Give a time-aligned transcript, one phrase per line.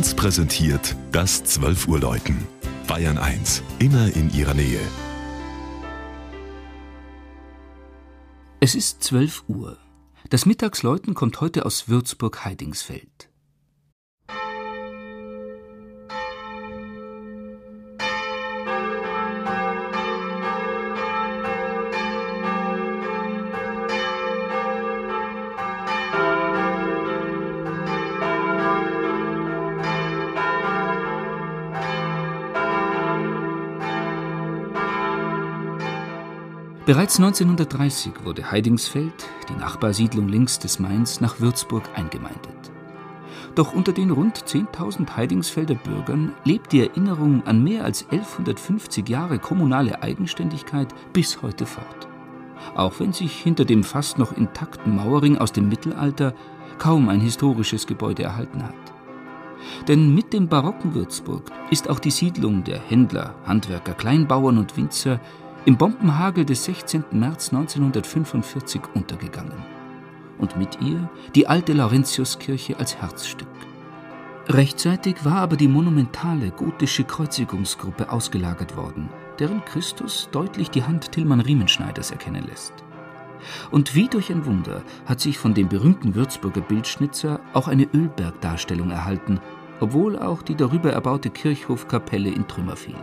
[0.00, 2.46] 1 präsentiert das 12 Uhr Läuten.
[2.86, 4.80] Bayern 1, immer in ihrer Nähe.
[8.60, 9.76] Es ist 12 Uhr.
[10.30, 13.29] Das Mittagsläuten kommt heute aus Würzburg-Heidingsfeld.
[36.86, 39.12] Bereits 1930 wurde Heidingsfeld,
[39.50, 42.72] die Nachbarsiedlung links des Mains, nach Würzburg eingemeindet.
[43.54, 49.38] Doch unter den rund 10.000 Heidingsfelder Bürgern lebt die Erinnerung an mehr als 1150 Jahre
[49.38, 52.08] kommunale Eigenständigkeit bis heute fort.
[52.74, 56.34] Auch wenn sich hinter dem fast noch intakten Mauerring aus dem Mittelalter
[56.78, 58.74] kaum ein historisches Gebäude erhalten hat.
[59.86, 65.20] Denn mit dem barocken Würzburg ist auch die Siedlung der Händler, Handwerker, Kleinbauern und Winzer
[65.66, 67.04] im Bombenhagel des 16.
[67.12, 69.62] März 1945 untergegangen.
[70.38, 73.48] Und mit ihr die alte Laurentiuskirche als Herzstück.
[74.48, 81.40] Rechtzeitig war aber die monumentale gotische Kreuzigungsgruppe ausgelagert worden, deren Christus deutlich die Hand Tillmann
[81.40, 82.72] Riemenschneiders erkennen lässt.
[83.70, 88.90] Und wie durch ein Wunder hat sich von dem berühmten Würzburger Bildschnitzer auch eine Ölbergdarstellung
[88.90, 89.40] erhalten,
[89.78, 92.96] obwohl auch die darüber erbaute Kirchhofkapelle in Trümmer fiel.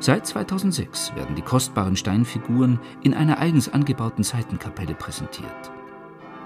[0.00, 5.72] Seit 2006 werden die kostbaren Steinfiguren in einer eigens angebauten Seitenkapelle präsentiert.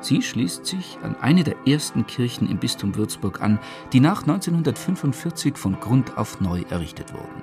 [0.00, 3.60] Sie schließt sich an eine der ersten Kirchen im Bistum Würzburg an,
[3.92, 7.42] die nach 1945 von Grund auf neu errichtet wurden.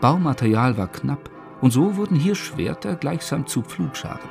[0.00, 4.30] Baumaterial war knapp und so wurden hier Schwerter gleichsam zu Pflugscharen.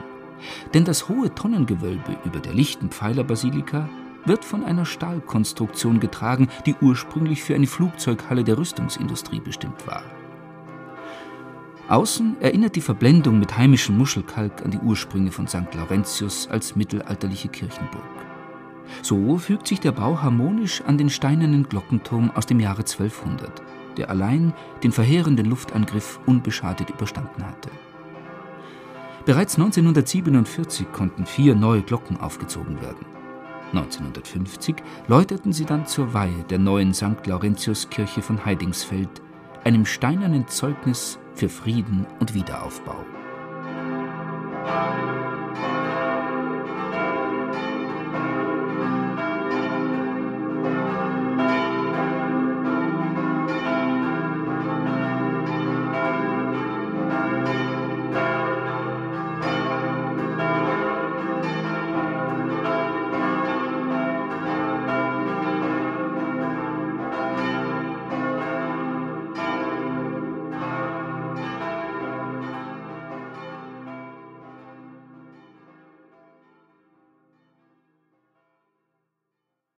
[0.74, 3.88] Denn das hohe Tonnengewölbe über der lichten Pfeilerbasilika
[4.26, 10.04] wird von einer Stahlkonstruktion getragen, die ursprünglich für eine Flugzeughalle der Rüstungsindustrie bestimmt war.
[11.91, 15.75] Außen erinnert die Verblendung mit heimischem Muschelkalk an die Ursprünge von St.
[15.75, 18.06] Laurentius als mittelalterliche Kirchenburg.
[19.02, 23.62] So fügt sich der Bau harmonisch an den steinernen Glockenturm aus dem Jahre 1200,
[23.97, 24.53] der allein
[24.84, 27.69] den verheerenden Luftangriff unbeschadet überstanden hatte.
[29.25, 33.06] Bereits 1947 konnten vier neue Glocken aufgezogen werden.
[33.74, 34.78] 1950
[35.09, 37.28] läuteten sie dann zur Weihe der neuen St.
[37.28, 39.09] Laurentiuskirche von Heidingsfeld,
[39.66, 43.06] einem steinernen Zeugnis für Frieden und Wiederaufbau.